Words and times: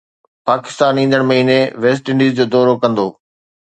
پاڪستان 0.49 0.93
ايندڙ 0.99 1.21
مهيني 1.29 1.59
West 1.81 2.03
Indies 2.11 2.31
جو 2.37 2.45
دورو 2.53 2.73
ڪندو 2.81 3.07